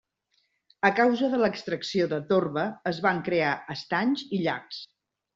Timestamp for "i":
4.39-4.41